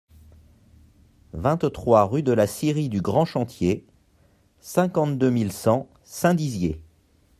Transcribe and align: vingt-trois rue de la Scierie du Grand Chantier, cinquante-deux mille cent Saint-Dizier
vingt-trois 1.33 2.05
rue 2.05 2.23
de 2.23 2.31
la 2.31 2.47
Scierie 2.47 2.89
du 2.89 3.01
Grand 3.01 3.23
Chantier, 3.23 3.85
cinquante-deux 4.59 5.29
mille 5.29 5.51
cent 5.51 5.89
Saint-Dizier 6.01 6.81